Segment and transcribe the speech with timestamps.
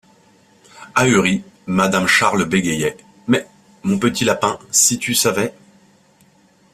[0.95, 3.45] Ahurie, madame Charles bégayait:— Mais,
[3.83, 5.53] mon petit lapin, si tu savais...